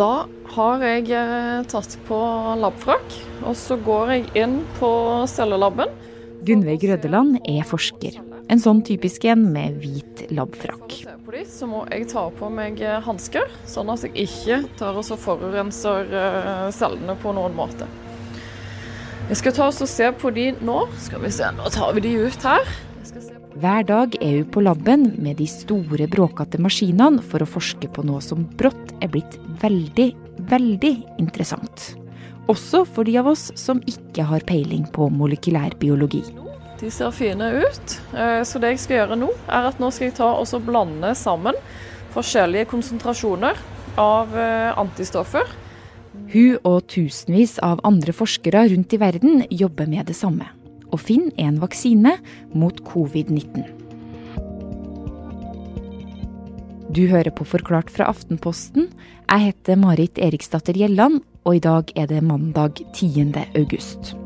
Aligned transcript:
Da 0.00 0.24
har 0.54 0.80
jeg 0.80 1.10
eh, 1.12 1.58
tatt 1.68 1.98
på 2.08 2.18
labfrakk, 2.56 3.16
og 3.44 3.52
så 3.58 3.76
går 3.84 4.12
jeg 4.14 4.22
inn 4.46 4.54
på 4.78 4.88
cellelaben. 5.28 5.92
Gunveig 6.48 6.86
Rødeland 6.88 7.36
er 7.44 7.66
forsker. 7.68 8.16
En 8.50 8.62
sånn 8.62 8.80
typisk 8.86 9.26
en 9.28 9.44
med 9.52 9.76
hvit 9.82 10.24
labfrakk. 10.32 10.96
Så 11.50 11.68
må 11.68 11.84
jeg 11.92 12.08
ta 12.14 12.24
på 12.32 12.48
meg 12.48 12.80
eh, 12.80 12.96
hansker, 13.04 13.52
sånn 13.68 13.92
at 13.92 14.06
jeg 14.08 14.24
ikke 14.24 14.62
tar 14.80 14.96
og 14.96 15.12
forurenser 15.20 16.08
eh, 16.08 16.68
cellene 16.72 17.18
på 17.20 17.36
noen 17.36 17.52
måte. 17.58 17.88
Jeg 19.28 19.42
skal 19.42 19.58
ta 19.58 19.68
oss 19.68 19.84
og 19.84 19.92
se 19.92 20.08
på 20.16 20.32
de 20.32 20.54
nå. 20.64 20.80
Skal 21.04 21.20
vi 21.26 21.34
se, 21.34 21.52
Nå 21.60 21.68
tar 21.76 21.92
vi 21.98 22.08
de 22.08 22.16
ut 22.24 22.48
her. 22.48 22.72
Hver 23.58 23.82
dag 23.82 24.12
er 24.22 24.36
hun 24.38 24.50
på 24.54 24.62
laben 24.62 25.08
med 25.18 25.40
de 25.40 25.46
store, 25.50 26.06
bråkete 26.06 26.60
maskinene 26.62 27.22
for 27.32 27.42
å 27.42 27.48
forske 27.50 27.88
på 27.90 28.04
noe 28.06 28.22
som 28.22 28.44
brått 28.60 28.92
er 29.02 29.10
blitt 29.10 29.34
veldig, 29.58 30.06
veldig 30.52 30.92
interessant. 31.18 31.96
Også 32.50 32.84
for 32.86 33.08
de 33.08 33.16
av 33.18 33.26
oss 33.32 33.48
som 33.58 33.82
ikke 33.90 34.22
har 34.28 34.46
peiling 34.46 34.84
på 34.94 35.08
molekylærbiologi. 35.10 36.22
De 36.78 36.92
ser 36.94 37.10
fine 37.10 37.48
ut. 37.58 37.96
Eh, 38.14 38.44
så 38.46 38.62
det 38.62 38.76
jeg 38.76 38.84
skal 38.84 38.98
gjøre 39.00 39.18
nå, 39.18 39.32
er 39.50 39.66
at 39.72 39.82
nå 39.82 39.90
skal 39.90 40.08
jeg 40.08 40.16
ta 40.20 40.30
og 40.38 40.62
blande 40.64 41.10
sammen 41.18 41.58
forskjellige 42.14 42.70
konsentrasjoner 42.70 43.58
av 43.98 44.38
eh, 44.38 44.70
antistoffer. 44.78 45.50
Hun 46.30 46.56
og 46.62 46.86
tusenvis 46.90 47.58
av 47.66 47.82
andre 47.86 48.14
forskere 48.14 48.68
rundt 48.70 48.94
i 48.94 49.02
verden 49.02 49.44
jobber 49.50 49.90
med 49.90 50.06
det 50.06 50.18
samme 50.18 50.52
og 50.90 51.02
finne 51.02 51.32
en 51.40 51.60
vaksine 51.62 52.16
mot 52.52 52.80
covid-19. 52.86 53.80
Du 56.90 57.04
hører 57.06 57.30
på 57.30 57.44
Forklart 57.46 57.90
fra 57.94 58.08
Aftenposten. 58.10 58.88
Jeg 59.30 59.44
heter 59.44 59.78
Marit 59.78 60.18
Eriksdatter 60.18 60.74
Gjelland, 60.74 61.20
og 61.46 61.54
i 61.54 61.62
dag 61.62 61.92
er 61.94 62.08
det 62.10 62.18
mandag 62.26 62.80
10. 62.96 63.30
august. 63.54 64.16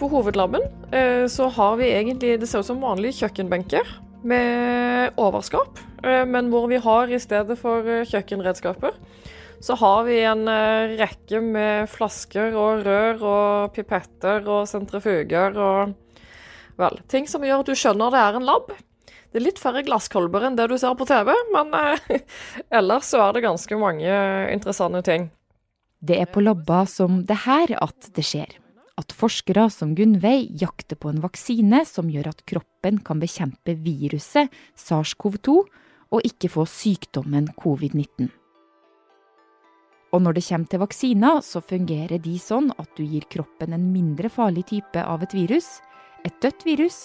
På 0.00 0.08
hovedlaben 0.10 0.66
eh, 0.90 1.28
så 1.30 1.46
har 1.48 1.78
vi 1.78 1.92
egentlig 1.94 2.40
Det 2.40 2.48
ser 2.50 2.60
ut 2.60 2.68
som 2.68 2.82
vanlige 2.82 3.22
kjøkkenbenker 3.22 3.94
med 4.26 5.14
overskap, 5.16 5.78
eh, 6.02 6.24
men 6.26 6.50
hvor 6.50 6.66
vi 6.66 6.82
har 6.82 7.06
i 7.06 7.20
stedet 7.22 7.56
for 7.60 7.86
eh, 7.86 8.02
kjøkkenredskaper 8.02 8.98
så 9.60 9.76
har 9.80 10.02
vi 10.08 10.18
en 10.26 10.48
eh, 10.50 10.96
rekke 11.00 11.40
med 11.44 11.90
flasker 11.90 12.56
og 12.56 12.84
rør 12.86 13.22
og 13.22 13.76
pipetter 13.76 14.44
og 14.44 14.66
sentrifuger 14.70 15.56
og 15.56 15.94
vel, 16.80 17.00
ting 17.08 17.28
som 17.30 17.44
gjør 17.46 17.64
at 17.64 17.70
du 17.70 17.78
skjønner 17.78 18.12
det 18.12 18.20
er 18.20 18.38
en 18.38 18.46
lab. 18.48 18.74
Det 19.32 19.40
er 19.40 19.46
litt 19.46 19.60
færre 19.60 19.82
glasskolber 19.84 20.46
enn 20.46 20.58
det 20.58 20.68
du 20.70 20.76
ser 20.80 20.94
på 20.96 21.08
TV, 21.08 21.32
men 21.54 21.72
eh, 21.76 22.20
ellers 22.78 23.10
så 23.12 23.24
er 23.26 23.36
det 23.36 23.46
ganske 23.46 23.80
mange 23.80 24.20
interessante 24.52 25.02
ting. 25.08 25.30
Det 26.06 26.20
er 26.20 26.30
på 26.30 26.44
labber 26.44 26.86
som 26.90 27.22
det 27.26 27.42
her 27.46 27.72
at 27.80 28.12
det 28.14 28.24
skjer. 28.26 28.58
At 28.96 29.12
forskere 29.12 29.66
som 29.72 29.92
Gunnveig 29.96 30.54
jakter 30.60 30.96
på 30.96 31.10
en 31.10 31.20
vaksine 31.24 31.82
som 31.88 32.08
gjør 32.12 32.30
at 32.30 32.44
kroppen 32.48 33.02
kan 33.04 33.20
bekjempe 33.20 33.76
viruset 33.84 34.52
SARS-CoV-2 34.80 35.56
og 36.16 36.24
ikke 36.24 36.48
få 36.52 36.64
sykdommen 36.70 37.50
covid-19. 37.60 38.30
Og 40.14 40.22
når 40.22 40.36
det 40.36 40.44
kommer 40.46 40.70
til 40.70 40.82
vaksiner, 40.82 41.40
så 41.42 41.62
fungerer 41.64 42.22
de 42.22 42.36
sånn 42.40 42.70
at 42.78 42.90
du 42.96 43.02
gir 43.04 43.26
kroppen 43.32 43.74
en 43.74 43.88
mindre 43.92 44.30
farlig 44.32 44.68
type 44.70 45.02
av 45.02 45.24
et 45.26 45.34
virus, 45.34 45.80
et 46.26 46.36
dødt 46.42 46.66
virus 46.66 47.00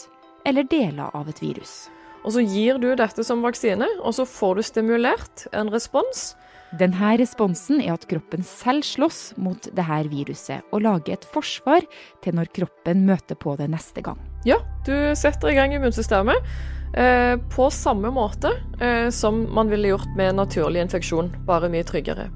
eller 0.45 0.65
deler 0.69 1.09
av 1.17 1.29
et 1.29 1.41
virus. 1.41 1.89
Og 2.21 2.35
så 2.35 2.43
gir 2.45 2.77
du 2.81 2.91
dette 2.97 3.23
som 3.25 3.41
vaksine, 3.41 3.87
og 4.05 4.13
så 4.13 4.27
får 4.29 4.57
du 4.59 4.65
stimulert 4.65 5.45
en 5.57 5.71
respons. 5.73 6.31
Denne 6.77 7.15
responsen 7.19 7.81
er 7.83 7.95
at 7.97 8.05
kroppen 8.07 8.45
selv 8.47 8.85
slåss 8.87 9.33
mot 9.41 9.65
dette 9.65 10.01
viruset, 10.11 10.61
og 10.71 10.85
lager 10.85 11.17
et 11.17 11.25
forsvar 11.33 11.83
til 12.23 12.37
når 12.37 12.51
kroppen 12.55 13.03
møter 13.09 13.35
på 13.35 13.57
det 13.59 13.67
neste 13.73 14.05
gang. 14.05 14.21
Ja, 14.47 14.61
du 14.87 14.93
setter 15.17 15.51
i 15.51 15.57
gang 15.57 15.75
immunsystemet 15.75 16.53
eh, 16.95 17.35
på 17.51 17.67
samme 17.73 18.13
måte 18.13 18.53
eh, 18.79 19.09
som 19.13 19.43
man 19.53 19.73
ville 19.73 19.91
gjort 19.91 20.13
med 20.17 20.37
naturlig 20.39 20.85
infeksjon, 20.85 21.33
bare 21.49 21.69
mye 21.73 21.87
tryggere. 21.87 22.29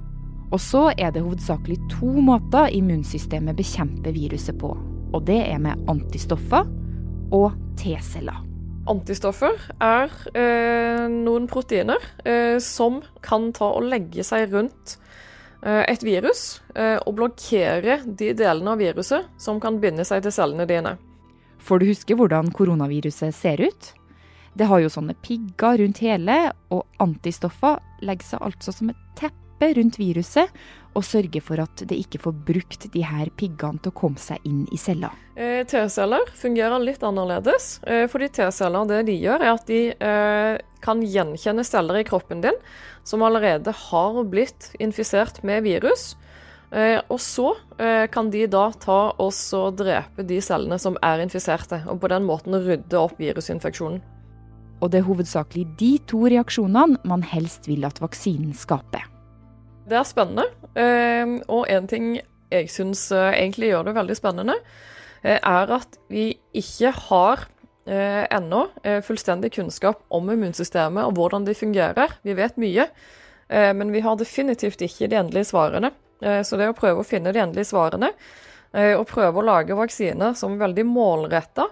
Og 0.54 0.62
så 0.62 0.90
er 0.94 1.14
det 1.14 1.24
hovedsakelig 1.26 1.80
to 1.92 2.12
måter 2.22 2.70
immunsystemet 2.74 3.58
bekjemper 3.58 4.14
viruset 4.16 4.58
på. 4.62 4.74
Og 5.14 5.24
det 5.26 5.40
er 5.48 5.62
med 5.62 5.80
antistoffer 5.92 6.68
og 7.34 7.56
T-celler. 7.80 8.44
Antistoffer 8.92 9.58
er 9.82 10.12
eh, 10.38 11.08
noen 11.10 11.48
proteiner 11.50 12.02
eh, 12.22 12.60
som 12.62 13.02
kan 13.26 13.50
ta 13.56 13.72
og 13.74 13.88
legge 13.90 14.24
seg 14.26 14.54
rundt 14.54 15.00
eh, 15.66 15.82
et 15.90 16.06
virus 16.06 16.60
eh, 16.78 17.00
og 17.02 17.16
blokkere 17.18 18.04
de 18.06 18.30
delene 18.38 18.76
av 18.76 18.84
viruset 18.84 19.26
som 19.42 19.58
kan 19.64 19.80
binde 19.82 20.06
seg 20.06 20.22
til 20.26 20.36
cellene 20.36 20.70
dine. 20.70 20.94
Får 21.66 21.82
du 21.82 21.88
huske 21.90 22.18
hvordan 22.20 22.52
koronaviruset 22.54 23.34
ser 23.34 23.64
ut? 23.66 23.90
Det 24.56 24.70
har 24.70 24.84
jo 24.84 24.92
sånne 24.94 25.18
pigger 25.26 25.82
rundt 25.82 26.04
hele, 26.06 26.38
og 26.72 26.86
antistoffer 27.04 27.82
legger 28.06 28.36
seg 28.36 28.46
altså 28.46 28.72
som 28.76 28.94
et 28.94 29.02
teppe 29.18 29.45
teppe 29.56 29.74
rundt 29.80 30.00
viruset 30.00 30.50
og 30.96 31.04
sørge 31.04 31.42
for 31.44 31.60
at 31.60 31.84
det 31.88 31.98
ikke 32.00 32.22
får 32.24 32.36
brukt 32.48 32.86
de 32.94 33.02
her 33.04 33.28
piggene 33.36 33.80
til 33.82 33.92
å 33.92 33.96
komme 33.96 34.20
seg 34.20 34.40
inn 34.48 34.66
i 34.72 34.78
cella. 34.78 35.12
Eh, 35.36 35.66
T-celler 35.68 36.24
fungerer 36.34 36.80
litt 36.80 37.04
annerledes. 37.04 37.82
Eh, 37.84 38.08
fordi 38.08 38.30
T-celler 38.30 38.88
det 38.88 39.02
de 39.10 39.18
gjør, 39.20 39.44
er 39.44 39.52
at 39.52 39.66
de 39.68 39.82
eh, 39.92 40.58
kan 40.80 41.02
gjenkjenne 41.04 41.66
celler 41.68 42.00
i 42.00 42.06
kroppen 42.08 42.42
din 42.42 42.56
som 43.04 43.24
allerede 43.24 43.74
har 43.76 44.24
blitt 44.24 44.72
infisert 44.80 45.44
med 45.44 45.64
virus. 45.64 46.16
Og 47.08 47.20
så 47.22 47.54
kan 48.12 48.32
de 48.34 48.42
da 48.52 48.66
ta 48.82 48.98
og 49.22 49.78
drepe 49.80 50.26
de 50.28 50.42
cellene 50.44 50.76
som 50.82 50.98
er 51.06 51.22
infiserte, 51.24 51.78
og 51.88 52.02
på 52.02 52.10
den 52.12 52.26
måten 52.28 52.58
rydde 52.58 53.00
opp 53.00 53.16
virusinfeksjonen. 53.22 54.02
Og 54.82 54.92
det 54.92 55.00
er 55.00 55.08
hovedsakelig 55.08 55.66
de 55.80 55.94
to 56.10 56.26
reaksjonene 56.26 57.00
man 57.08 57.24
helst 57.24 57.70
vil 57.70 57.88
at 57.88 58.02
vaksinen 58.04 58.52
skaper. 58.58 59.06
Det 59.86 59.98
er 60.00 60.08
spennende. 60.08 60.48
Ehm, 60.76 61.42
og 61.48 61.68
en 61.70 61.88
ting 61.90 62.16
jeg 62.54 62.70
syns 62.74 63.08
eh, 63.14 63.34
egentlig 63.42 63.72
gjør 63.72 63.90
det 63.90 63.98
veldig 63.98 64.16
spennende, 64.18 64.56
eh, 65.24 65.38
er 65.38 65.74
at 65.76 66.00
vi 66.12 66.30
ikke 66.58 66.92
har 67.10 67.46
eh, 67.86 68.24
ennå 68.34 68.66
fullstendig 69.06 69.54
kunnskap 69.58 70.02
om 70.14 70.32
immunsystemet 70.34 71.06
og 71.06 71.20
hvordan 71.20 71.46
de 71.48 71.58
fungerer. 71.58 72.18
Vi 72.26 72.38
vet 72.38 72.58
mye, 72.62 72.90
men 73.46 73.92
vi 73.94 74.02
har 74.02 74.16
definitivt 74.18 74.82
ikke 74.82 75.06
de 75.06 75.20
endelige 75.20 75.52
svarene. 75.52 75.92
Så 76.18 76.58
det 76.58 76.72
å 76.72 76.74
prøve 76.74 77.04
å 77.04 77.06
finne 77.06 77.30
de 77.30 77.44
endelige 77.44 77.70
svarene, 77.70 78.10
og 78.74 79.04
prøve 79.06 79.38
å 79.38 79.46
lage 79.46 79.78
vaksiner 79.78 80.34
som 80.34 80.56
er 80.56 80.64
veldig 80.64 80.88
målretta, 80.90 81.68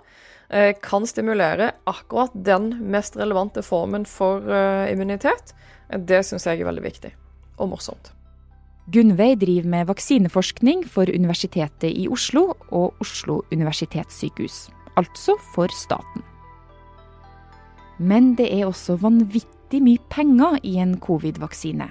kan 0.85 1.09
stimulere 1.09 1.72
akkurat 1.90 2.38
den 2.38 2.69
mest 2.94 3.18
relevante 3.18 3.66
formen 3.66 4.06
for 4.06 4.45
immunitet, 4.85 5.57
det 5.97 6.22
syns 6.30 6.45
jeg 6.45 6.62
er 6.62 6.69
veldig 6.69 6.85
viktig 6.85 7.16
og 7.58 7.74
morsomt. 7.74 8.12
Gunnveig 8.91 9.38
driver 9.40 9.69
med 9.69 9.88
vaksineforskning 9.88 10.84
for 10.91 11.08
Universitetet 11.08 11.94
i 11.96 12.08
Oslo 12.12 12.50
og 12.68 13.00
Oslo 13.00 13.41
universitetssykehus, 13.53 14.68
altså 15.00 15.38
for 15.53 15.72
staten. 15.72 16.25
Men 17.97 18.34
det 18.36 18.50
er 18.52 18.68
også 18.68 18.97
vanvittig 19.00 19.80
mye 19.86 20.02
penger 20.12 20.59
i 20.68 20.75
en 20.84 20.97
covid-vaksine. 21.00 21.88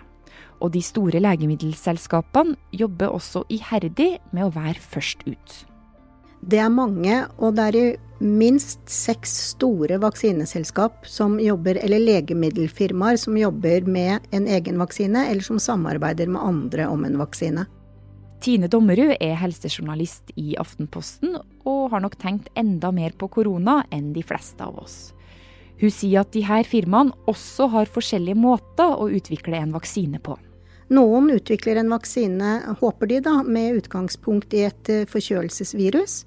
Og 0.61 0.75
de 0.75 0.83
store 0.85 1.23
legemiddelselskapene 1.23 2.59
jobber 2.77 3.15
også 3.17 3.47
iherdig 3.51 4.19
med 4.33 4.47
å 4.47 4.55
være 4.55 4.79
først 4.79 5.25
ut. 5.27 5.72
Det 6.43 6.59
er 6.59 6.73
mange, 6.75 7.21
og 7.39 7.55
det 7.55 7.67
er 7.71 8.01
minst 8.23 8.81
seks 8.91 9.31
store 9.53 9.99
vaksineselskap 10.03 11.07
som 11.07 11.37
jobber, 11.43 11.79
eller 11.79 12.03
legemiddelfirmaer 12.03 13.19
som 13.21 13.39
jobber 13.39 13.87
med 13.87 14.27
en 14.35 14.49
egen 14.51 14.81
vaksine, 14.83 15.29
eller 15.31 15.47
som 15.47 15.61
samarbeider 15.63 16.31
med 16.31 16.43
andre 16.43 16.89
om 16.91 17.07
en 17.07 17.21
vaksine. 17.21 17.67
Tine 18.43 18.67
Dommerud 18.67 19.15
er 19.23 19.37
helsejournalist 19.39 20.33
i 20.35 20.57
Aftenposten, 20.59 21.37
og 21.63 21.93
har 21.93 22.03
nok 22.03 22.19
tenkt 22.19 22.51
enda 22.59 22.91
mer 22.91 23.15
på 23.15 23.31
korona 23.31 23.85
enn 23.95 24.11
de 24.17 24.25
fleste 24.27 24.67
av 24.67 24.81
oss. 24.83 25.13
Hun 25.79 25.95
sier 25.95 26.25
at 26.25 26.35
de 26.35 26.43
her 26.47 26.67
firmaene 26.67 27.15
også 27.31 27.71
har 27.71 27.91
forskjellige 27.91 28.39
måter 28.39 28.99
å 28.99 29.07
utvikle 29.15 29.63
en 29.63 29.75
vaksine 29.75 30.19
på. 30.23 30.35
Noen 30.93 31.31
utvikler 31.31 31.77
en 31.81 31.89
vaksine, 31.89 32.51
håper 32.81 33.09
de, 33.09 33.21
da, 33.25 33.39
med 33.43 33.79
utgangspunkt 33.81 34.53
i 34.53 34.67
et 34.67 34.91
eh, 34.93 35.07
forkjølelsesvirus. 35.09 36.19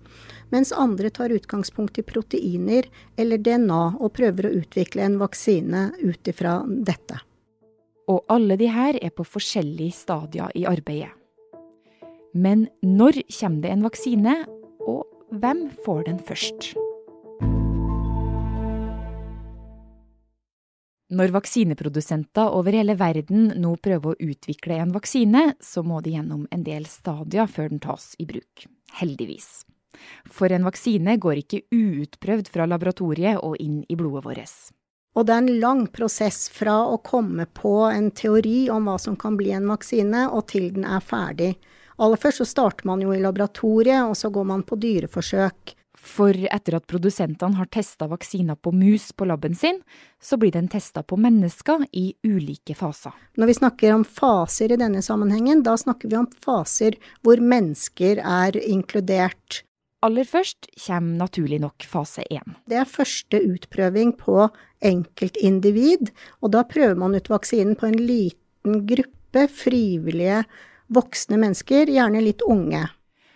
Mens 0.49 0.71
andre 0.73 1.11
tar 1.13 1.33
utgangspunkt 1.35 1.99
i 2.01 2.05
proteiner 2.05 2.87
eller 3.17 3.41
DNA 3.45 3.83
og 3.99 4.13
prøver 4.17 4.47
å 4.47 4.53
utvikle 4.61 5.05
en 5.05 5.19
vaksine 5.21 5.91
ut 6.01 6.31
ifra 6.31 6.57
dette. 6.65 7.19
Og 8.09 8.25
alle 8.29 8.57
de 8.57 8.69
her 8.73 8.97
er 9.01 9.13
på 9.13 9.25
forskjellige 9.25 9.99
stadier 9.99 10.49
i 10.57 10.65
arbeidet. 10.69 11.13
Men 12.33 12.65
når 12.81 13.21
kommer 13.37 13.61
det 13.61 13.71
en 13.71 13.85
vaksine, 13.85 14.35
og 14.81 15.05
hvem 15.29 15.67
får 15.85 16.07
den 16.09 16.19
først? 16.25 16.73
Når 21.13 21.35
vaksineprodusenter 21.35 22.49
over 22.57 22.73
hele 22.73 22.95
verden 22.97 23.51
nå 23.61 23.75
prøver 23.77 24.15
å 24.15 24.29
utvikle 24.31 24.79
en 24.81 24.93
vaksine, 24.95 25.51
så 25.61 25.83
må 25.85 25.99
de 26.01 26.15
gjennom 26.15 26.47
en 26.49 26.63
del 26.65 26.87
stadier 26.89 27.45
før 27.45 27.69
den 27.69 27.81
tas 27.83 28.15
i 28.17 28.25
bruk. 28.25 28.65
Heldigvis. 28.97 29.67
For 30.25 30.49
en 30.49 30.65
vaksine 30.65 31.17
går 31.21 31.43
ikke 31.43 31.61
uutprøvd 31.69 32.49
fra 32.49 32.65
laboratoriet 32.65 33.37
og 33.37 33.53
inn 33.61 33.83
i 33.85 33.99
blodet 33.99 34.25
vårt. 34.25 34.55
Og 35.15 35.27
det 35.27 35.35
er 35.35 35.43
en 35.43 35.61
lang 35.61 35.85
prosess 35.93 36.49
fra 36.51 36.81
å 36.89 36.97
komme 37.05 37.45
på 37.53 37.77
en 37.87 38.09
teori 38.11 38.65
om 38.73 38.89
hva 38.89 38.97
som 38.99 39.15
kan 39.15 39.37
bli 39.37 39.53
en 39.55 39.69
vaksine, 39.69 40.25
og 40.27 40.49
til 40.51 40.71
den 40.75 40.89
er 40.89 41.05
ferdig. 41.05 41.53
Aller 42.01 42.19
først 42.19 42.41
så 42.41 42.49
starter 42.49 42.89
man 42.89 43.05
jo 43.05 43.13
i 43.15 43.21
laboratoriet, 43.21 44.09
og 44.09 44.17
så 44.19 44.33
går 44.33 44.49
man 44.49 44.65
på 44.67 44.75
dyreforsøk. 44.81 45.77
For 46.05 46.37
etter 46.37 46.77
at 46.77 46.85
produsentene 46.87 47.57
har 47.57 47.69
testa 47.73 48.05
vaksiner 48.07 48.57
på 48.61 48.71
mus 48.75 49.09
på 49.17 49.25
laben 49.25 49.55
sin, 49.57 49.79
så 50.21 50.37
blir 50.37 50.53
den 50.53 50.69
testa 50.69 51.01
på 51.03 51.17
mennesker 51.17 51.87
i 51.97 52.11
ulike 52.23 52.75
faser. 52.77 53.15
Når 53.35 53.49
vi 53.49 53.57
snakker 53.57 53.95
om 53.95 54.05
faser 54.05 54.71
i 54.75 54.79
denne 54.79 55.01
sammenhengen, 55.05 55.63
da 55.65 55.73
snakker 55.77 56.11
vi 56.11 56.19
om 56.19 56.29
faser 56.45 56.99
hvor 57.25 57.41
mennesker 57.41 58.21
er 58.21 58.59
inkludert. 58.61 59.63
Aller 60.05 60.27
først 60.29 60.69
kommer 60.85 61.17
naturlig 61.23 61.57
nok 61.63 61.87
fase 61.89 62.21
én. 62.29 62.53
Det 62.69 62.77
er 62.77 62.89
første 62.89 63.39
utprøving 63.41 64.13
på 64.19 64.45
enkeltindivid, 64.85 66.11
og 66.45 66.53
da 66.53 66.61
prøver 66.69 66.99
man 66.99 67.17
ut 67.17 67.31
vaksinen 67.31 67.73
på 67.79 67.89
en 67.89 67.97
liten 67.97 68.83
gruppe 68.85 69.47
frivillige 69.49 70.43
voksne 70.93 71.39
mennesker, 71.41 71.89
gjerne 71.89 72.21
litt 72.21 72.45
unge. 72.45 72.83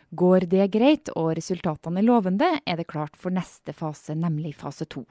Går 0.09 0.47
det 0.49 0.71
greit 0.73 1.09
og 1.13 1.35
resultatene 1.37 2.01
er 2.01 2.07
lovende, 2.07 2.49
er 2.65 2.79
det 2.79 2.89
klart 2.89 3.17
for 3.17 3.33
neste 3.33 3.75
fase, 3.77 4.15
nemlig 4.17 4.55
fase 4.57 4.87
to. 4.89 5.05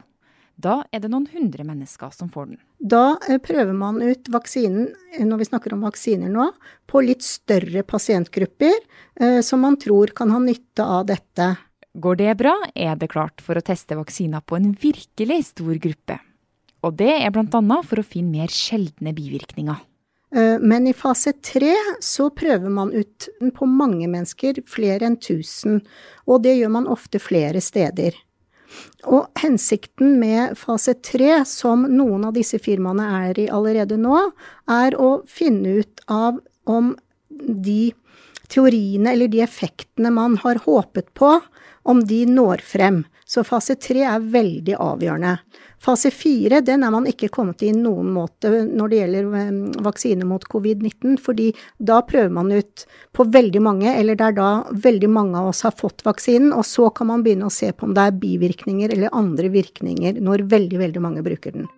Da 0.58 0.80
er 0.90 1.04
det 1.04 1.10
noen 1.12 1.28
hundre 1.30 1.62
mennesker 1.62 2.10
som 2.10 2.30
får 2.34 2.48
den. 2.50 2.58
Da 2.82 3.18
eh, 3.28 3.38
prøver 3.38 3.76
man 3.78 4.00
ut 4.02 4.26
vaksinen, 4.34 4.88
eh, 5.14 5.22
når 5.22 5.44
vi 5.44 5.46
snakker 5.52 5.76
om 5.76 5.84
vaksiner 5.86 6.32
nå, 6.32 6.48
på 6.90 7.02
litt 7.06 7.22
større 7.22 7.84
pasientgrupper 7.86 8.74
eh, 8.74 9.38
som 9.46 9.62
man 9.62 9.78
tror 9.78 10.10
kan 10.18 10.34
ha 10.34 10.40
nytte 10.42 10.82
av 10.82 11.06
dette. 11.12 11.52
Går 11.94 12.18
det 12.18 12.34
bra, 12.42 12.56
er 12.74 12.98
det 12.98 13.10
klart 13.14 13.42
for 13.42 13.58
å 13.58 13.62
teste 13.62 13.98
vaksiner 13.98 14.42
på 14.42 14.58
en 14.58 14.72
virkelig 14.82 15.44
stor 15.52 15.78
gruppe. 15.78 16.18
Og 16.82 16.98
det 16.98 17.12
er 17.20 17.30
bl.a. 17.34 17.78
for 17.86 18.02
å 18.02 18.06
finne 18.06 18.42
mer 18.42 18.50
sjeldne 18.54 19.14
bivirkninger. 19.14 19.78
Men 20.30 20.86
i 20.86 20.92
fase 20.92 21.32
tre 21.40 21.72
så 22.04 22.26
prøver 22.36 22.68
man 22.68 22.90
ut 22.92 23.28
på 23.56 23.66
mange 23.66 24.04
mennesker, 24.12 24.60
flere 24.68 25.08
enn 25.08 25.16
tusen, 25.16 25.78
og 26.28 26.42
det 26.44 26.58
gjør 26.58 26.74
man 26.74 26.90
ofte 26.92 27.20
flere 27.22 27.62
steder. 27.64 28.12
Og 29.08 29.28
hensikten 29.40 30.18
med 30.20 30.56
fase 30.58 30.94
tre, 31.04 31.44
som 31.48 31.86
noen 31.88 32.26
av 32.28 32.34
disse 32.36 32.60
firmaene 32.60 33.06
er 33.22 33.40
i 33.40 33.48
allerede 33.48 33.96
nå, 34.00 34.18
er 34.68 34.96
å 35.00 35.22
finne 35.28 35.78
ut 35.80 36.02
av 36.12 36.42
om 36.68 36.92
de 37.30 37.94
teoriene 38.52 39.14
eller 39.14 39.30
de 39.32 39.42
effektene 39.44 40.12
man 40.12 40.36
har 40.42 40.60
håpet 40.66 41.12
på, 41.16 41.38
om 41.88 42.02
de 42.04 42.24
når 42.28 42.60
frem. 42.64 43.02
Så 43.28 43.44
fase 43.46 43.78
tre 43.80 44.04
er 44.08 44.24
veldig 44.32 44.76
avgjørende. 44.76 45.38
Fase 45.78 46.10
fire 46.10 46.58
den 46.66 46.82
er 46.82 46.90
man 46.90 47.06
ikke 47.06 47.30
kommet 47.30 47.62
i 47.62 47.70
noen 47.74 48.10
måte 48.10 48.50
når 48.66 48.90
det 48.90 48.98
gjelder 48.98 49.28
eh, 49.38 49.82
vaksine 49.86 50.26
mot 50.26 50.42
covid-19, 50.50 51.14
fordi 51.22 51.52
da 51.78 52.00
prøver 52.06 52.32
man 52.34 52.50
ut 52.50 52.84
på 53.14 53.28
veldig 53.30 53.62
mange, 53.62 53.92
eller 53.94 54.18
det 54.18 54.26
er 54.26 54.38
da 54.40 54.50
veldig 54.74 55.10
mange 55.14 55.38
av 55.38 55.52
oss 55.52 55.62
har 55.66 55.76
fått 55.78 56.02
vaksinen, 56.06 56.50
og 56.50 56.66
så 56.66 56.90
kan 56.90 57.12
man 57.12 57.22
begynne 57.22 57.46
å 57.46 57.54
se 57.54 57.70
på 57.70 57.86
om 57.86 57.94
det 57.94 58.08
er 58.08 58.18
bivirkninger 58.18 58.94
eller 58.96 59.14
andre 59.14 59.52
virkninger 59.54 60.18
når 60.18 60.48
veldig, 60.50 60.82
veldig 60.82 61.04
mange 61.04 61.26
bruker 61.26 61.54
den. 61.54 61.70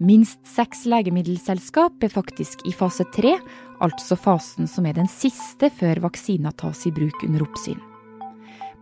Minst 0.00 0.38
seks 0.48 0.86
legemiddelselskap 0.88 2.06
er 2.06 2.14
faktisk 2.14 2.62
i 2.64 2.72
fase 2.72 3.04
tre, 3.12 3.34
altså 3.84 4.16
fasen 4.16 4.70
som 4.70 4.86
er 4.88 4.96
den 4.96 5.10
siste 5.10 5.68
før 5.76 6.06
vaksina 6.06 6.54
tas 6.56 6.86
i 6.88 6.94
bruk 6.94 7.26
under 7.26 7.44
oppsyn. 7.44 7.89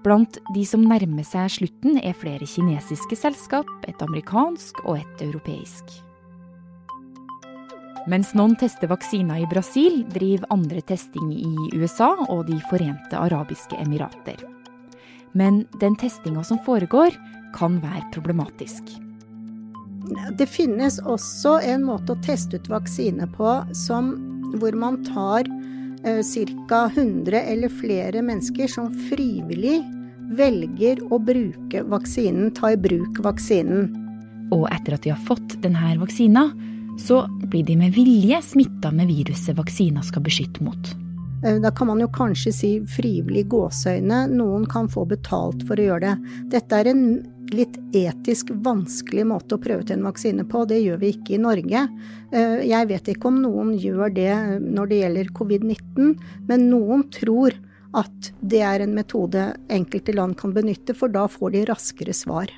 Blant 0.05 0.39
de 0.55 0.63
som 0.67 0.85
nærmer 0.87 1.27
seg 1.27 1.51
slutten, 1.51 1.99
er 1.99 2.15
flere 2.17 2.47
kinesiske 2.47 3.19
selskap, 3.19 3.71
et 3.91 3.99
amerikansk 4.05 4.85
og 4.85 5.01
et 5.01 5.25
europeisk. 5.27 5.99
Mens 8.09 8.31
noen 8.39 8.55
tester 8.57 8.89
vaksiner 8.89 9.43
i 9.43 9.49
Brasil, 9.51 10.01
driver 10.15 10.47
andre 10.55 10.81
testing 10.87 11.33
i 11.35 11.73
USA 11.77 12.15
og 12.29 12.47
De 12.49 12.57
forente 12.71 13.19
arabiske 13.19 13.77
emirater. 13.83 14.39
Men 15.37 15.67
den 15.83 15.99
testinga 15.99 16.45
som 16.47 16.63
foregår, 16.65 17.13
kan 17.57 17.81
være 17.83 18.07
problematisk. 18.15 18.95
Det 20.39 20.47
finnes 20.49 20.99
også 21.05 21.59
en 21.69 21.85
måte 21.89 22.15
å 22.15 22.23
teste 22.25 22.57
ut 22.57 22.71
vaksine 22.71 23.29
på 23.35 23.51
som, 23.77 24.15
hvor 24.57 24.77
man 24.79 25.03
tar 25.05 25.49
ca. 26.03 26.91
100 26.95 27.41
eller 27.41 27.69
flere 27.69 28.23
mennesker 28.23 28.69
som 28.69 28.93
frivillig 29.09 29.81
velger 30.39 31.01
å 31.13 31.19
bruke 31.19 31.83
vaksinen, 31.89 32.53
ta 32.55 32.73
i 32.73 32.77
bruk 32.81 33.21
vaksinen. 33.25 33.89
Og 34.55 34.69
etter 34.73 34.97
at 34.97 35.05
de 35.05 35.13
har 35.15 35.27
fått 35.29 35.59
denne 35.65 35.97
vaksina, 36.01 36.49
så 36.99 37.23
blir 37.49 37.65
de 37.65 37.77
med 37.79 37.95
vilje 37.95 38.41
smitta 38.43 38.91
med 38.93 39.09
viruset 39.11 39.57
vaksina 39.57 40.03
skal 40.03 40.25
beskytte 40.27 40.65
mot. 40.65 40.95
Eh, 41.45 41.61
da 41.63 41.71
kan 41.71 41.87
man 41.87 42.01
jo 42.03 42.09
kanskje 42.11 42.53
si 42.53 42.71
frivillig 42.97 43.47
gåseøyne. 43.53 44.27
Noen 44.35 44.67
kan 44.71 44.89
få 44.91 45.07
betalt 45.09 45.63
for 45.69 45.79
å 45.79 45.91
gjøre 45.91 46.09
det. 46.09 46.39
Dette 46.57 46.81
er 46.81 46.91
en 46.93 47.05
litt 47.55 47.77
etisk 47.97 48.51
vanskelig 48.65 49.25
måte 49.29 49.57
å 49.57 49.63
prøve 49.63 49.87
ut 49.87 49.93
en 49.95 50.05
vaksine 50.07 50.45
på. 50.49 50.65
Det 50.69 50.81
gjør 50.81 51.01
vi 51.03 51.13
ikke 51.15 51.37
i 51.37 51.41
Norge. 51.43 51.85
Eh, 52.33 52.61
jeg 52.69 52.91
vet 52.91 53.11
ikke 53.13 53.31
om 53.31 53.41
noen 53.43 53.73
gjør 53.79 54.13
det 54.15 54.35
når 54.65 54.91
det 54.91 55.01
gjelder 55.03 55.33
covid-19, 55.39 56.15
men 56.51 56.69
noen 56.71 57.07
tror 57.15 57.57
at 57.97 58.31
det 58.45 58.61
er 58.67 58.85
en 58.85 58.95
metode 58.97 59.49
enkelte 59.73 60.15
land 60.17 60.37
kan 60.41 60.53
benytte, 60.57 60.97
for 60.97 61.13
da 61.13 61.25
får 61.31 61.55
de 61.57 61.67
raskere 61.71 62.15
svar. 62.17 62.53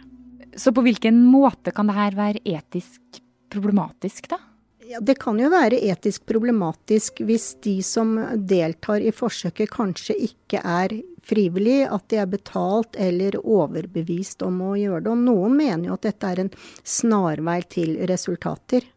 Så 0.59 0.75
på 0.75 0.83
hvilken 0.83 1.23
måte 1.31 1.71
kan 1.75 1.87
det 1.91 1.99
her 1.99 2.17
være 2.19 2.43
etisk 2.43 3.21
problematisk, 3.51 4.27
da? 4.33 4.41
Det 4.99 5.15
kan 5.23 5.39
jo 5.39 5.51
være 5.53 5.79
etisk 5.87 6.25
problematisk 6.27 7.21
hvis 7.27 7.53
de 7.63 7.77
som 7.87 8.17
deltar 8.49 9.05
i 9.05 9.13
forsøket 9.15 9.71
kanskje 9.71 10.17
ikke 10.27 10.63
er 10.67 10.95
frivillig, 11.27 11.85
at 11.87 12.09
de 12.11 12.19
er 12.19 12.31
betalt 12.31 12.97
eller 12.99 13.37
overbevist 13.39 14.43
om 14.43 14.59
å 14.67 14.73
gjøre 14.79 15.05
det. 15.05 15.13
Og 15.13 15.27
noen 15.29 15.57
mener 15.61 15.91
jo 15.91 15.99
at 15.99 16.09
dette 16.09 16.33
er 16.33 16.43
en 16.45 16.53
snarvei 16.83 17.61
til 17.71 17.95
resultater. 18.11 18.89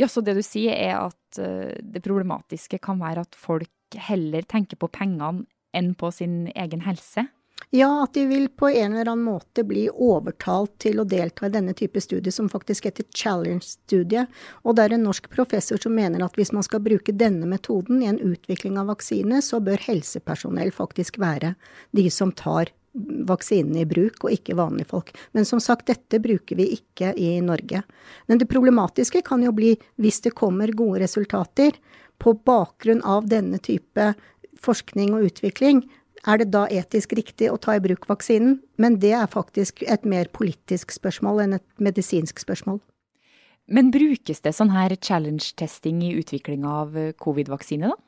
Ja, 0.00 0.08
Så 0.08 0.24
det 0.24 0.34
du 0.38 0.42
sier 0.42 0.74
er 0.74 0.96
at 1.04 1.38
uh, 1.38 1.70
det 1.78 2.02
problematiske 2.02 2.80
kan 2.82 2.98
være 3.02 3.26
at 3.26 3.36
folk 3.38 3.98
heller 4.08 4.42
tenker 4.48 4.80
på 4.80 4.90
pengene 4.90 5.44
enn 5.74 5.92
på 5.98 6.10
sin 6.14 6.48
egen 6.54 6.82
helse? 6.86 7.28
Ja, 7.74 8.02
at 8.02 8.14
de 8.14 8.22
vil 8.30 8.48
på 8.48 8.68
en 8.68 8.92
eller 8.92 9.08
annen 9.10 9.24
måte 9.26 9.64
bli 9.66 9.88
overtalt 9.90 10.76
til 10.84 11.00
å 11.02 11.06
delta 11.10 11.48
i 11.48 11.54
denne 11.54 11.72
type 11.74 11.98
studie, 12.02 12.30
som 12.30 12.46
faktisk 12.50 12.86
heter 12.86 13.06
challenge-studie. 13.10 14.26
Og 14.62 14.76
det 14.76 14.84
er 14.84 14.94
en 14.94 15.06
norsk 15.08 15.26
professor 15.32 15.80
som 15.82 15.96
mener 15.96 16.22
at 16.22 16.38
hvis 16.38 16.52
man 16.54 16.62
skal 16.62 16.84
bruke 16.84 17.14
denne 17.18 17.48
metoden 17.50 18.02
i 18.02 18.10
en 18.12 18.20
utvikling 18.22 18.78
av 18.78 18.92
vaksine, 18.92 19.42
så 19.42 19.58
bør 19.58 19.82
helsepersonell 19.88 20.70
faktisk 20.74 21.18
være 21.22 21.56
de 21.98 22.06
som 22.14 22.30
tar 22.30 22.70
vaksinen 23.26 23.80
i 23.82 23.88
bruk, 23.90 24.22
og 24.22 24.36
ikke 24.36 24.54
vanlige 24.54 24.92
folk. 24.92 25.10
Men 25.34 25.46
som 25.48 25.58
sagt, 25.58 25.88
dette 25.90 26.22
bruker 26.22 26.58
vi 26.60 26.68
ikke 26.76 27.10
i 27.18 27.40
Norge. 27.42 27.82
Men 28.30 28.38
det 28.38 28.50
problematiske 28.50 29.24
kan 29.26 29.42
jo 29.42 29.50
bli 29.56 29.72
hvis 29.98 30.22
det 30.28 30.36
kommer 30.38 30.70
gode 30.70 31.02
resultater 31.02 31.74
på 32.22 32.36
bakgrunn 32.46 33.02
av 33.02 33.26
denne 33.26 33.58
type 33.58 34.12
forskning 34.62 35.16
og 35.16 35.26
utvikling, 35.32 35.82
er 36.24 36.40
det 36.40 36.50
da 36.54 36.64
etisk 36.72 37.12
riktig 37.18 37.50
å 37.52 37.60
ta 37.60 37.76
i 37.76 37.82
bruk 37.84 38.08
vaksinen? 38.08 38.58
Men 38.80 38.98
det 39.02 39.12
er 39.16 39.30
faktisk 39.30 39.84
et 39.84 40.06
mer 40.08 40.30
politisk 40.32 40.94
spørsmål 40.94 41.44
enn 41.44 41.58
et 41.58 41.66
medisinsk 41.82 42.40
spørsmål. 42.40 42.80
Men 43.64 43.92
brukes 43.92 44.42
det 44.44 44.52
sånn 44.56 44.72
her 44.74 44.92
challenge-testing 44.96 46.02
i 46.04 46.16
utviklinga 46.20 46.72
av 46.82 46.98
eh, 47.00 47.12
covid-vaksine, 47.20 47.92
da? 47.92 48.00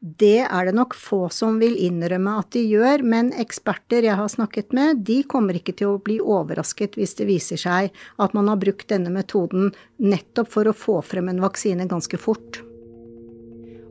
Det 0.00 0.46
er 0.46 0.64
det 0.64 0.72
nok 0.78 0.94
få 0.96 1.26
som 1.34 1.58
vil 1.60 1.74
innrømme 1.76 2.38
at 2.40 2.54
de 2.56 2.62
gjør, 2.64 3.02
men 3.04 3.34
eksperter 3.36 4.06
jeg 4.06 4.16
har 4.16 4.30
snakket 4.32 4.72
med, 4.72 5.02
de 5.04 5.18
kommer 5.28 5.58
ikke 5.58 5.74
til 5.76 5.90
å 5.90 5.98
bli 6.00 6.16
overrasket 6.24 6.96
hvis 6.96 7.12
det 7.18 7.26
viser 7.28 7.60
seg 7.60 7.90
at 8.16 8.36
man 8.36 8.48
har 8.48 8.56
brukt 8.62 8.88
denne 8.88 9.12
metoden 9.12 9.74
nettopp 10.00 10.48
for 10.54 10.70
å 10.70 10.72
få 10.72 11.02
frem 11.04 11.28
en 11.28 11.42
vaksine 11.44 11.84
ganske 11.90 12.16
fort. 12.16 12.62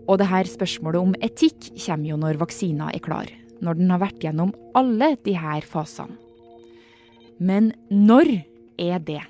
Og 0.10 0.18
det 0.18 0.32
her 0.32 0.50
spørsmålet 0.50 1.04
om 1.04 1.14
etikk 1.22 1.70
kommer 1.76 2.10
jo 2.10 2.18
når 2.26 2.42
vaksina 2.42 2.90
er 2.90 3.06
klar 3.06 3.30
når 3.66 3.80
den 3.80 3.92
har 3.94 4.04
vært 4.04 4.24
gjennom 4.24 4.54
alle 4.78 5.16
de 5.26 5.36
her 5.40 5.66
fasene. 5.68 6.16
Men 7.40 7.72
når 7.90 8.42
er 8.80 9.00
det? 9.00 9.22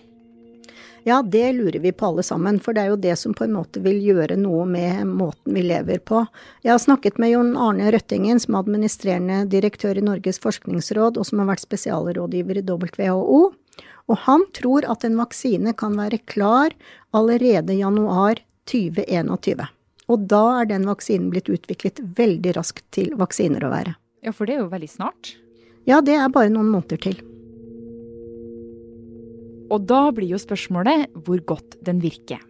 Ja, 1.04 1.22
det 1.22 1.54
lurer 1.54 1.80
vi 1.80 1.92
på 1.92 2.06
alle 2.06 2.24
sammen, 2.24 2.60
for 2.60 2.76
det 2.76 2.82
er 2.82 2.92
jo 2.92 3.00
det 3.00 3.16
som 3.22 3.34
på 3.34 3.46
en 3.46 3.56
måte 3.56 3.82
vil 3.82 4.02
gjøre 4.04 4.36
noe 4.38 4.66
med 4.70 5.08
måten 5.08 5.56
vi 5.56 5.64
lever 5.64 6.02
på. 6.06 6.26
Jeg 6.66 6.74
har 6.74 6.82
snakket 6.82 7.18
med 7.22 7.32
Jon 7.32 7.56
Arne 7.58 7.92
Røttingen, 7.94 8.42
som 8.42 8.58
er 8.58 8.66
administrerende 8.66 9.40
direktør 9.50 9.98
i 9.98 10.04
Norges 10.06 10.42
forskningsråd, 10.44 11.18
og 11.18 11.26
som 11.30 11.42
har 11.42 11.50
vært 11.54 11.66
spesialrådgiver 11.66 12.60
i 12.60 12.66
WHO. 12.68 13.42
Og 14.10 14.22
han 14.26 14.46
tror 14.58 14.86
at 14.90 15.06
en 15.06 15.18
vaksine 15.22 15.74
kan 15.78 15.96
være 15.98 16.22
klar 16.30 16.76
allerede 17.16 17.78
januar 17.78 18.42
2021. 18.70 19.66
Og 20.10 20.30
da 20.30 20.44
er 20.60 20.70
den 20.74 20.88
vaksinen 20.90 21.30
blitt 21.34 21.50
utviklet 21.54 22.02
veldig 22.18 22.58
raskt 22.58 22.86
til 22.96 23.14
vaksiner 23.18 23.66
å 23.66 23.74
være. 23.74 23.96
Ja, 24.26 24.34
for 24.36 24.50
det 24.50 24.58
er 24.58 24.64
jo 24.64 24.72
veldig 24.72 24.92
snart. 24.92 25.34
Ja, 25.88 26.02
det 26.04 26.18
er 26.20 26.32
bare 26.34 26.52
noen 26.52 26.70
måneder 26.74 27.00
til. 27.02 27.20
Og 29.70 29.86
da 29.90 30.10
blir 30.16 30.34
jo 30.34 30.42
spørsmålet 30.42 31.10
hvor 31.26 31.42
godt 31.54 31.78
den 31.86 32.02
virker. 32.04 32.42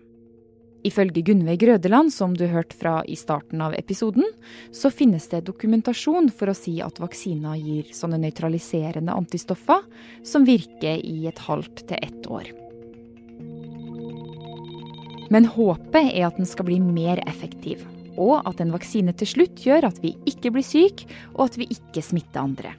Ifølge 0.87 1.21
Gunveig 1.27 1.59
Grødeland, 1.59 2.13
som 2.15 2.31
du 2.39 2.45
hørte 2.47 2.77
fra 2.79 3.01
i 3.03 3.17
starten 3.19 3.59
av 3.61 3.73
episoden, 3.75 4.23
så 4.71 4.87
finnes 4.87 5.27
det 5.27 5.43
dokumentasjon 5.49 6.31
for 6.31 6.51
å 6.51 6.55
si 6.55 6.77
at 6.83 7.01
vaksiner 7.03 7.59
gir 7.59 7.91
sånne 7.95 8.21
nøytraliserende 8.23 9.11
antistoffer 9.11 9.83
som 10.23 10.47
virker 10.47 11.03
i 11.03 11.27
et 11.27 11.43
halvt 11.49 11.83
til 11.91 11.99
ett 11.99 12.31
år. 12.31 12.47
Men 15.29 15.45
håpet 15.51 16.13
er 16.15 16.29
at 16.29 16.39
den 16.39 16.47
skal 16.49 16.69
bli 16.71 16.79
mer 16.81 17.19
effektiv, 17.27 17.83
og 18.17 18.47
at 18.49 18.61
en 18.63 18.73
vaksine 18.75 19.13
til 19.17 19.33
slutt 19.35 19.65
gjør 19.65 19.89
at 19.91 20.03
vi 20.03 20.15
ikke 20.29 20.53
blir 20.55 20.65
syke, 20.65 21.09
og 21.35 21.49
at 21.49 21.59
vi 21.61 21.69
ikke 21.75 22.03
smitter 22.05 22.43
andre. 22.43 22.75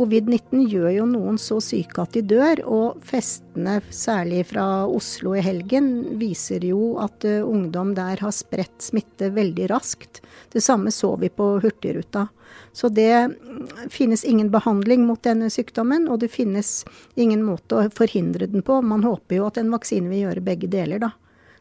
Covid-19 0.00 0.68
gjør 0.70 0.90
jo 0.94 1.04
noen 1.10 1.38
så 1.40 1.58
syke 1.60 2.00
at 2.00 2.14
de 2.14 2.22
dør, 2.24 2.62
og 2.64 3.00
festene, 3.04 3.80
særlig 3.92 4.44
fra 4.52 4.86
Oslo 4.88 5.34
i 5.36 5.42
helgen, 5.44 5.90
viser 6.20 6.64
jo 6.64 6.94
at 7.02 7.26
uh, 7.26 7.42
ungdom 7.44 7.92
der 7.98 8.22
har 8.22 8.34
spredt 8.34 8.86
smitte 8.86 9.32
veldig 9.34 9.66
raskt. 9.72 10.22
Det 10.52 10.62
samme 10.64 10.92
så 10.94 11.16
vi 11.20 11.28
på 11.28 11.52
Hurtigruta. 11.60 12.28
Så 12.72 12.88
det 12.88 13.12
mm, 13.34 13.90
finnes 13.90 14.24
ingen 14.24 14.50
behandling 14.50 15.04
mot 15.06 15.22
denne 15.26 15.50
sykdommen, 15.50 16.06
og 16.08 16.22
det 16.22 16.30
finnes 16.32 16.84
ingen 17.18 17.42
måte 17.44 17.76
å 17.76 17.88
forhindre 17.94 18.48
den 18.50 18.62
på. 18.66 18.78
Man 18.80 19.04
håper 19.06 19.40
jo 19.40 19.48
at 19.50 19.58
en 19.60 19.74
vaksine 19.74 20.08
vil 20.12 20.28
gjøre 20.28 20.46
begge 20.46 20.70
deler, 20.70 21.02
da. 21.02 21.12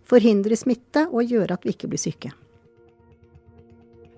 Forhindre 0.10 0.58
smitte 0.58 1.10
og 1.10 1.26
gjøre 1.28 1.58
at 1.58 1.66
vi 1.66 1.76
ikke 1.76 1.90
blir 1.92 2.02
syke. 2.02 2.32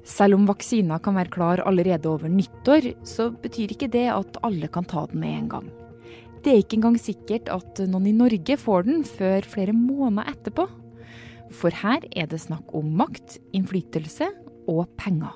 Selv 0.07 0.39
om 0.39 0.47
vaksiner 0.49 1.01
kan 1.03 1.15
være 1.17 1.33
klar 1.33 1.61
allerede 1.67 2.09
over 2.09 2.31
nyttår, 2.31 2.91
så 3.05 3.29
betyr 3.31 3.75
ikke 3.75 3.91
det 3.93 4.07
at 4.13 4.39
alle 4.45 4.69
kan 4.71 4.87
ta 4.87 5.05
den 5.11 5.21
med 5.21 5.37
en 5.37 5.49
gang. 5.51 5.67
Det 6.41 6.53
er 6.53 6.63
ikke 6.63 6.79
engang 6.79 6.97
sikkert 6.97 7.51
at 7.53 7.83
noen 7.85 8.07
i 8.09 8.15
Norge 8.17 8.57
får 8.57 8.87
den 8.87 9.03
før 9.05 9.45
flere 9.45 9.75
måneder 9.77 10.31
etterpå. 10.33 10.65
For 11.53 11.75
her 11.83 12.07
er 12.17 12.31
det 12.31 12.41
snakk 12.41 12.73
om 12.73 12.95
makt, 12.97 13.37
innflytelse 13.53 14.31
og 14.71 14.87
penger. 14.97 15.35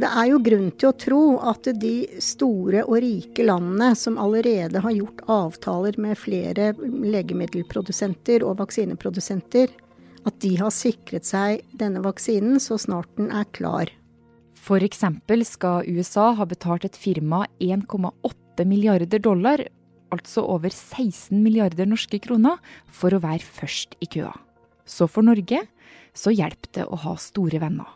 Det 0.00 0.08
er 0.08 0.30
jo 0.30 0.38
grunn 0.40 0.70
til 0.80 0.88
å 0.88 0.96
tro 0.96 1.22
at 1.50 1.66
de 1.76 1.94
store 2.24 2.86
og 2.86 3.02
rike 3.04 3.44
landene 3.44 3.90
som 3.98 4.16
allerede 4.22 4.80
har 4.80 4.94
gjort 4.96 5.20
avtaler 5.28 5.98
med 6.00 6.16
flere 6.16 6.70
legemiddelprodusenter 6.80 8.46
og 8.46 8.62
vaksineprodusenter, 8.62 9.68
at 10.28 10.36
de 10.44 10.52
har 10.60 10.72
sikret 10.74 11.26
seg 11.28 11.64
denne 11.76 12.02
vaksinen 12.04 12.60
så 12.62 12.78
snart 12.80 13.10
den 13.18 13.30
er 13.32 13.48
klar. 13.56 13.90
F.eks. 14.60 15.04
skal 15.48 15.88
USA 15.88 16.32
ha 16.36 16.44
betalt 16.44 16.84
et 16.84 16.98
firma 16.98 17.46
1,8 17.60 18.66
milliarder 18.68 19.22
dollar, 19.22 19.62
altså 20.12 20.44
over 20.44 20.68
16 20.68 21.40
milliarder 21.40 21.88
norske 21.88 22.20
kroner, 22.20 22.58
for 22.86 23.14
å 23.14 23.22
være 23.22 23.46
først 23.46 23.96
i 24.04 24.10
køa. 24.10 24.34
Så 24.84 25.08
for 25.08 25.24
Norge 25.24 25.62
så 26.12 26.34
hjelper 26.34 26.74
det 26.76 26.84
å 26.90 26.98
ha 27.06 27.16
store 27.16 27.62
venner. 27.62 27.88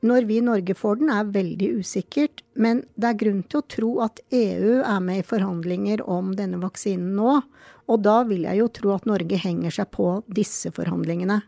Når 0.00 0.24
vi 0.24 0.38
i 0.40 0.44
Norge 0.44 0.72
får 0.74 1.02
den 1.02 1.10
er 1.12 1.28
veldig 1.28 1.66
usikkert, 1.82 2.40
men 2.56 2.80
det 2.96 3.10
er 3.10 3.18
grunn 3.20 3.42
til 3.44 3.60
å 3.60 3.68
tro 3.68 3.90
at 4.06 4.22
EU 4.32 4.78
er 4.80 5.02
med 5.04 5.20
i 5.20 5.26
forhandlinger 5.28 6.00
om 6.08 6.32
denne 6.38 6.56
vaksinen 6.62 7.12
nå, 7.18 7.34
og 7.90 8.00
da 8.06 8.22
vil 8.24 8.46
jeg 8.48 8.62
jo 8.62 8.70
tro 8.80 8.94
at 8.94 9.08
Norge 9.10 9.36
henger 9.42 9.76
seg 9.76 9.90
på 9.92 10.08
disse 10.32 10.72
forhandlingene. 10.72 11.42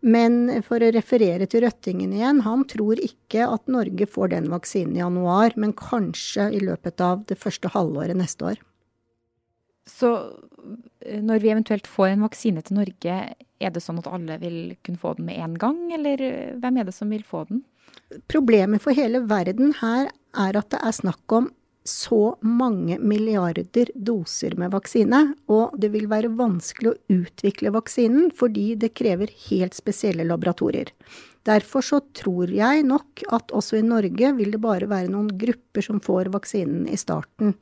Men 0.00 0.62
for 0.62 0.82
å 0.82 0.92
referere 0.94 1.48
til 1.50 1.64
Røttingen 1.64 2.12
igjen, 2.14 2.42
han 2.46 2.62
tror 2.70 3.00
ikke 3.02 3.48
at 3.50 3.66
Norge 3.70 4.06
får 4.06 4.30
den 4.34 4.48
vaksinen 4.52 4.94
i 4.94 5.02
januar, 5.02 5.56
men 5.58 5.74
kanskje 5.76 6.50
i 6.54 6.62
løpet 6.62 7.02
av 7.02 7.24
det 7.30 7.38
første 7.40 7.72
halvåret 7.74 8.18
neste 8.18 8.52
år. 8.52 8.62
Så 9.88 10.12
eh, 11.02 11.18
når 11.24 11.42
vi 11.42 11.50
eventuelt 11.54 11.88
får 11.90 12.12
en 12.12 12.26
vaksine 12.26 12.62
til 12.62 12.78
Norge, 12.78 13.18
er 13.58 13.74
det 13.74 13.82
sånn 13.82 13.98
at 13.98 14.10
alle 14.10 14.38
vil 14.42 14.60
kunne 14.86 15.00
få 15.02 15.16
den 15.18 15.26
med 15.30 15.42
en 15.42 15.58
gang, 15.58 15.80
eller 15.96 16.22
eh, 16.22 16.54
hvem 16.60 16.78
er 16.78 16.88
det 16.88 16.94
som 16.94 17.10
vil 17.10 17.26
få 17.26 17.46
den? 17.50 17.64
Problemet 18.30 18.84
for 18.84 18.96
hele 18.96 19.24
verden 19.28 19.74
her 19.80 20.12
er 20.38 20.58
at 20.60 20.70
det 20.72 20.80
er 20.84 20.94
snakk 20.94 21.34
om 21.34 21.50
så 21.88 22.36
mange 22.44 22.98
milliarder 23.00 23.90
doser 23.94 24.54
med 24.60 24.74
vaksine, 24.74 25.22
og 25.48 25.74
det 25.80 25.90
vil 25.94 26.08
være 26.10 26.34
vanskelig 26.38 26.92
å 26.92 26.98
utvikle 27.18 27.72
vaksinen 27.74 28.30
fordi 28.36 28.74
det 28.80 28.94
krever 28.98 29.32
helt 29.48 29.76
spesielle 29.78 30.26
laboratorier. 30.28 30.92
Derfor 31.48 31.84
så 31.84 32.02
tror 32.16 32.52
jeg 32.52 32.84
nok 32.84 33.24
at 33.32 33.54
også 33.56 33.78
i 33.78 33.86
Norge 33.86 34.34
vil 34.36 34.52
det 34.52 34.60
bare 34.60 34.90
være 34.90 35.10
noen 35.12 35.32
grupper 35.40 35.86
som 35.86 36.02
får 36.04 36.28
vaksinen 36.34 36.84
i 36.92 36.98
starten. 37.00 37.54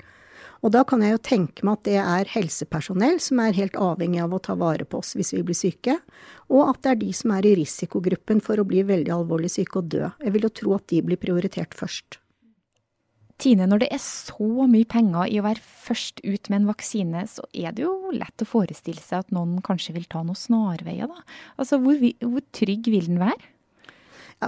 Og 0.64 0.72
da 0.74 0.82
kan 0.88 1.02
jeg 1.04 1.14
jo 1.14 1.22
tenke 1.22 1.66
meg 1.66 1.78
at 1.78 1.86
det 1.86 1.96
er 2.00 2.32
helsepersonell 2.32 3.20
som 3.22 3.40
er 3.44 3.56
helt 3.58 3.76
avhengig 3.78 4.22
av 4.24 4.34
å 4.34 4.42
ta 4.42 4.56
vare 4.58 4.86
på 4.88 4.98
oss 5.02 5.14
hvis 5.18 5.34
vi 5.36 5.44
blir 5.46 5.58
syke, 5.58 5.98
og 6.50 6.70
at 6.72 6.82
det 6.82 6.92
er 6.92 7.02
de 7.04 7.12
som 7.14 7.34
er 7.36 7.46
i 7.46 7.56
risikogruppen 7.60 8.42
for 8.42 8.58
å 8.58 8.66
bli 8.66 8.82
veldig 8.88 9.12
alvorlig 9.14 9.52
syke 9.52 9.82
og 9.82 9.90
dø. 9.94 10.08
Jeg 10.24 10.34
vil 10.34 10.48
jo 10.48 10.54
tro 10.62 10.78
at 10.78 10.88
de 10.90 11.02
blir 11.06 11.20
prioritert 11.20 11.76
først. 11.76 12.18
Tine, 13.36 13.66
når 13.68 13.82
det 13.82 13.88
er 13.92 14.00
så 14.00 14.64
mye 14.64 14.86
penger 14.88 15.28
i 15.28 15.40
å 15.40 15.44
være 15.44 15.60
først 15.60 16.22
ut 16.24 16.48
med 16.48 16.62
en 16.62 16.70
vaksine, 16.70 17.24
så 17.28 17.44
er 17.52 17.74
det 17.76 17.84
jo 17.84 18.12
lett 18.14 18.42
å 18.42 18.48
forestille 18.48 19.02
seg 19.02 19.26
at 19.26 19.34
noen 19.36 19.58
kanskje 19.64 19.92
vil 19.98 20.06
ta 20.08 20.22
noen 20.24 20.38
snarveier, 20.40 21.10
da. 21.10 21.26
Altså, 21.60 21.76
hvor, 21.82 22.00
hvor 22.00 22.46
trygg 22.56 22.88
vil 22.88 23.10
den 23.10 23.20
være? 23.20 23.52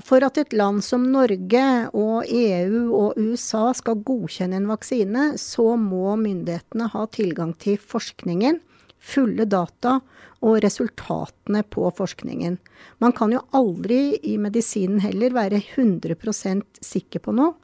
For 0.04 0.24
at 0.24 0.36
et 0.40 0.52
land 0.56 0.82
som 0.84 1.06
Norge 1.12 1.64
og 1.96 2.28
EU 2.28 2.80
og 2.96 3.20
USA 3.20 3.70
skal 3.76 4.02
godkjenne 4.04 4.58
en 4.60 4.68
vaksine, 4.68 5.30
så 5.40 5.76
må 5.80 6.12
myndighetene 6.20 6.90
ha 6.92 7.04
tilgang 7.12 7.54
til 7.60 7.78
forskningen, 7.80 8.60
fulle 8.98 9.46
data 9.48 9.98
og 10.44 10.60
resultatene 10.62 11.64
på 11.66 11.88
forskningen. 11.98 12.58
Man 13.02 13.14
kan 13.16 13.32
jo 13.34 13.42
aldri 13.56 14.18
i 14.22 14.36
medisinen 14.38 15.02
heller 15.02 15.34
være 15.34 15.60
100% 15.60 16.82
sikker 16.84 17.24
på 17.24 17.34
noe. 17.34 17.56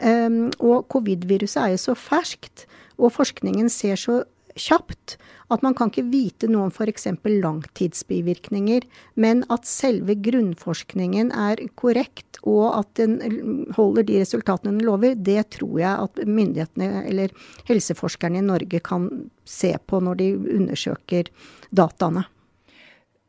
Um, 0.00 0.48
og 0.62 0.86
covid-viruset 0.92 1.62
er 1.62 1.72
jo 1.74 1.82
så 1.88 1.96
ferskt, 1.98 2.66
og 3.00 3.14
forskningen 3.16 3.70
ser 3.72 3.98
så 3.98 4.22
kjapt 4.58 5.16
at 5.50 5.64
man 5.66 5.74
kan 5.76 5.90
ikke 5.90 6.08
vite 6.12 6.48
noe 6.50 6.68
om 6.68 6.72
f.eks. 6.72 7.08
langtidsbivirkninger, 7.26 8.86
men 9.20 9.44
at 9.50 9.68
selve 9.68 10.16
grunnforskningen 10.22 11.32
er 11.34 11.62
korrekt 11.80 12.40
og 12.48 12.78
at 12.78 12.92
den 13.00 13.66
holder 13.76 14.06
de 14.06 14.20
resultatene 14.22 14.78
den 14.78 14.86
lover, 14.86 15.14
det 15.14 15.42
tror 15.56 15.78
jeg 15.82 16.08
at 16.08 16.20
myndighetene 16.26 17.04
eller 17.10 17.32
helseforskerne 17.68 18.40
i 18.40 18.46
Norge 18.46 18.82
kan 18.84 19.08
se 19.44 19.74
på 19.86 20.00
når 20.00 20.20
de 20.20 20.28
undersøker 20.60 21.32
dataene. 21.74 22.24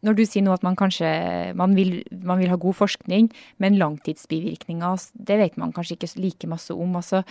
Når 0.01 0.17
du 0.17 0.23
sier 0.25 0.41
nå 0.41 0.53
at 0.55 0.63
man 0.65 0.77
kanskje 0.77 1.09
man 1.57 1.75
vil, 1.77 1.99
man 2.25 2.41
vil 2.41 2.49
ha 2.49 2.57
god 2.57 2.79
forskning, 2.79 3.29
men 3.61 3.77
langtidsbivirkninger, 3.77 5.03
det 5.13 5.37
vet 5.43 5.59
man 5.61 5.73
kanskje 5.75 5.99
ikke 5.99 6.13
like 6.23 6.49
masse 6.49 6.73
om. 6.73 6.95
Altså, 6.97 7.21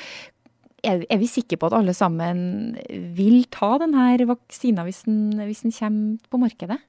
er, 0.82 1.04
er, 1.06 1.20
vi 1.20 1.28
sikre 1.30 1.58
på 1.60 1.70
at 1.70 1.76
alle 1.78 1.94
sammen 1.96 2.76
vil 3.16 3.44
ta 3.52 3.76
denne 3.82 4.28
vaksina 4.30 4.84
hvis 4.86 5.04
den, 5.06 5.40
hvis 5.44 5.64
den 5.66 5.74
kommer 5.76 6.30
på 6.30 6.42
markedet? 6.44 6.80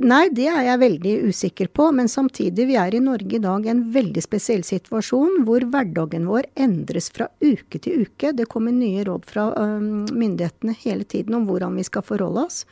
Nei, 0.00 0.30
det 0.32 0.46
er 0.48 0.62
jeg 0.64 0.80
veldig 0.80 1.10
usikker 1.28 1.68
på. 1.76 1.90
Men 1.92 2.08
samtidig, 2.08 2.64
vi 2.70 2.76
er 2.80 2.94
i 2.96 3.02
Norge 3.04 3.36
i 3.36 3.42
dag 3.42 3.66
i 3.66 3.72
en 3.72 3.82
veldig 3.92 4.22
spesiell 4.24 4.62
situasjon 4.64 5.42
hvor 5.44 5.66
hverdagen 5.68 6.24
vår 6.30 6.46
endres 6.56 7.10
fra 7.12 7.26
uke 7.42 7.76
til 7.84 8.06
uke. 8.06 8.30
Det 8.32 8.48
kommer 8.48 8.72
nye 8.72 9.04
råd 9.04 9.28
fra 9.28 9.44
myndighetene 9.60 10.76
hele 10.86 11.04
tiden 11.04 11.36
om 11.36 11.44
hvordan 11.50 11.76
vi 11.76 11.84
skal 11.84 12.06
forholde 12.06 12.46
oss. 12.48 12.62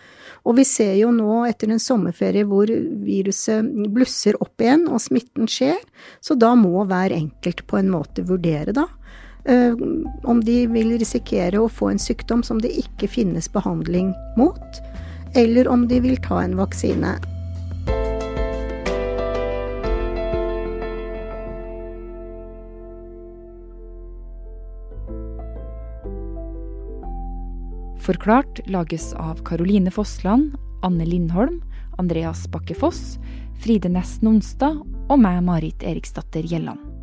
Og 0.49 0.56
vi 0.56 0.64
ser 0.68 0.94
jo 1.02 1.11
nå 1.12 1.42
etter 1.50 1.75
en 1.75 1.82
sommerferie 1.82 2.49
hvor 2.49 2.73
viruset 3.04 3.66
blusser 3.92 4.40
opp 4.40 4.64
igjen 4.64 4.87
og 4.88 5.02
smitten 5.04 5.50
skjer. 5.52 5.82
Så 6.25 6.38
da 6.38 6.54
må 6.56 6.87
hver 6.88 7.12
enkelt 7.12 7.66
på 7.68 7.82
en 7.82 7.92
måte 7.92 8.25
vurdere, 8.25 8.73
da. 8.73 8.88
Uh, 9.47 9.75
om 10.28 10.40
de 10.45 10.66
vil 10.66 10.97
risikere 10.99 11.61
å 11.62 11.71
få 11.73 11.92
en 11.92 12.00
sykdom 12.02 12.42
som 12.45 12.59
det 12.61 12.75
ikke 12.83 13.09
finnes 13.09 13.49
behandling 13.52 14.11
mot 14.37 14.83
eller 15.35 15.68
om 15.68 15.88
de 15.88 16.00
vil 16.00 16.16
ta 16.16 16.42
en 16.42 16.57
vaksine. 16.57 17.18
Forklart 28.09 28.61
lages 28.66 29.12
av 29.14 29.42
Caroline 29.45 29.90
Fossland, 29.90 30.54
Anne 30.83 31.04
Lindholm, 31.04 31.61
Andreas 31.99 32.47
Bakke 32.49 32.75
Foss, 32.75 33.18
Fride 33.61 33.90
Næss 33.92 34.23
Nonstad 34.25 34.80
og 35.11 35.18
meg, 35.21 35.42
Marit 35.45 35.85
Eriksdatter 35.85 36.47
Gjelland. 36.47 36.98